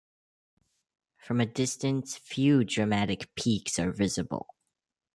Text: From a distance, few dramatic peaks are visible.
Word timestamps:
From 1.19 1.39
a 1.39 1.45
distance, 1.45 2.17
few 2.17 2.63
dramatic 2.63 3.35
peaks 3.35 3.77
are 3.77 3.91
visible. 3.91 4.55